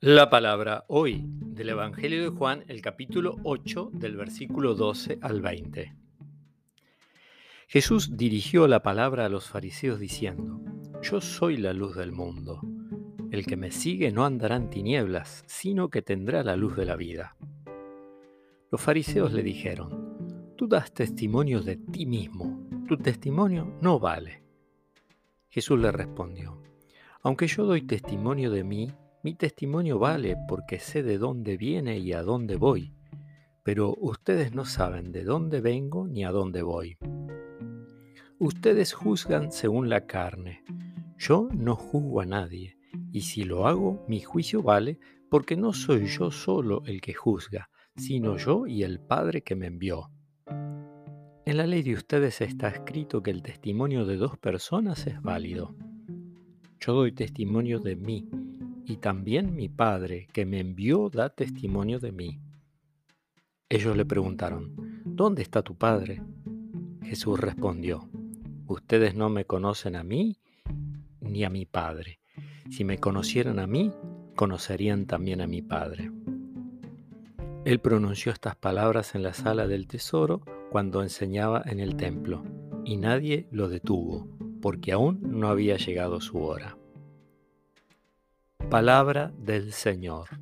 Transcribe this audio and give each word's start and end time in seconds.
La 0.00 0.30
palabra 0.30 0.84
hoy 0.88 1.24
del 1.26 1.70
Evangelio 1.70 2.22
de 2.22 2.28
Juan, 2.28 2.64
el 2.68 2.82
capítulo 2.82 3.36
8, 3.44 3.90
del 3.94 4.16
versículo 4.16 4.74
12 4.74 5.18
al 5.20 5.40
20. 5.40 5.94
Jesús 7.66 8.16
dirigió 8.16 8.68
la 8.68 8.82
palabra 8.82 9.24
a 9.24 9.28
los 9.28 9.48
fariseos 9.48 9.98
diciendo, 9.98 10.60
Yo 11.02 11.20
soy 11.20 11.56
la 11.56 11.72
luz 11.72 11.96
del 11.96 12.12
mundo. 12.12 12.60
El 13.30 13.46
que 13.46 13.56
me 13.56 13.70
sigue 13.70 14.12
no 14.12 14.24
andará 14.24 14.56
en 14.56 14.70
tinieblas, 14.70 15.42
sino 15.46 15.88
que 15.88 16.02
tendrá 16.02 16.44
la 16.44 16.56
luz 16.56 16.76
de 16.76 16.84
la 16.84 16.94
vida. 16.94 17.36
Los 18.70 18.80
fariseos 18.80 19.32
le 19.32 19.42
dijeron, 19.42 20.54
Tú 20.56 20.68
das 20.68 20.92
testimonio 20.92 21.62
de 21.62 21.76
ti 21.76 22.06
mismo, 22.06 22.68
tu 22.86 22.96
testimonio 22.96 23.76
no 23.80 23.98
vale. 23.98 24.42
Jesús 25.48 25.80
le 25.80 25.90
respondió, 25.90 26.62
Aunque 27.26 27.48
yo 27.48 27.64
doy 27.64 27.82
testimonio 27.82 28.52
de 28.52 28.62
mí, 28.62 28.92
mi 29.24 29.34
testimonio 29.34 29.98
vale 29.98 30.36
porque 30.46 30.78
sé 30.78 31.02
de 31.02 31.18
dónde 31.18 31.56
viene 31.56 31.98
y 31.98 32.12
a 32.12 32.22
dónde 32.22 32.54
voy, 32.54 32.94
pero 33.64 33.96
ustedes 33.98 34.54
no 34.54 34.64
saben 34.64 35.10
de 35.10 35.24
dónde 35.24 35.60
vengo 35.60 36.06
ni 36.06 36.24
a 36.24 36.30
dónde 36.30 36.62
voy. 36.62 36.98
Ustedes 38.38 38.92
juzgan 38.92 39.50
según 39.50 39.88
la 39.88 40.06
carne. 40.06 40.62
Yo 41.18 41.48
no 41.52 41.74
juzgo 41.74 42.20
a 42.20 42.26
nadie, 42.26 42.78
y 43.10 43.22
si 43.22 43.42
lo 43.42 43.66
hago, 43.66 44.04
mi 44.06 44.20
juicio 44.20 44.62
vale 44.62 45.00
porque 45.28 45.56
no 45.56 45.72
soy 45.72 46.06
yo 46.06 46.30
solo 46.30 46.84
el 46.86 47.00
que 47.00 47.12
juzga, 47.14 47.70
sino 47.96 48.36
yo 48.36 48.68
y 48.68 48.84
el 48.84 49.00
Padre 49.00 49.42
que 49.42 49.56
me 49.56 49.66
envió. 49.66 50.12
En 50.46 51.56
la 51.56 51.66
ley 51.66 51.82
de 51.82 51.94
ustedes 51.94 52.40
está 52.40 52.68
escrito 52.68 53.20
que 53.20 53.32
el 53.32 53.42
testimonio 53.42 54.06
de 54.06 54.16
dos 54.16 54.38
personas 54.38 55.08
es 55.08 55.20
válido. 55.20 55.74
Yo 56.80 56.92
doy 56.92 57.12
testimonio 57.12 57.80
de 57.80 57.96
mí, 57.96 58.28
y 58.84 58.98
también 58.98 59.56
mi 59.56 59.68
Padre 59.68 60.28
que 60.32 60.46
me 60.46 60.60
envió 60.60 61.10
da 61.10 61.30
testimonio 61.30 61.98
de 61.98 62.12
mí. 62.12 62.40
Ellos 63.68 63.96
le 63.96 64.04
preguntaron, 64.04 64.74
¿dónde 65.04 65.42
está 65.42 65.62
tu 65.62 65.74
Padre? 65.74 66.22
Jesús 67.02 67.40
respondió, 67.40 68.08
ustedes 68.66 69.14
no 69.14 69.28
me 69.28 69.44
conocen 69.44 69.96
a 69.96 70.04
mí 70.04 70.38
ni 71.20 71.44
a 71.44 71.50
mi 71.50 71.66
Padre. 71.66 72.20
Si 72.70 72.84
me 72.84 72.98
conocieran 72.98 73.58
a 73.58 73.66
mí, 73.66 73.92
conocerían 74.36 75.06
también 75.06 75.40
a 75.40 75.46
mi 75.46 75.62
Padre. 75.62 76.12
Él 77.64 77.80
pronunció 77.80 78.30
estas 78.30 78.54
palabras 78.54 79.16
en 79.16 79.24
la 79.24 79.34
sala 79.34 79.66
del 79.66 79.88
tesoro 79.88 80.42
cuando 80.70 81.02
enseñaba 81.02 81.62
en 81.66 81.80
el 81.80 81.96
templo, 81.96 82.44
y 82.84 82.96
nadie 82.96 83.48
lo 83.50 83.68
detuvo, 83.68 84.28
porque 84.66 84.90
aún 84.90 85.20
no 85.22 85.46
había 85.46 85.76
llegado 85.76 86.20
su 86.20 86.42
hora. 86.42 86.76
Palabra 88.68 89.30
del 89.38 89.72
Señor. 89.72 90.40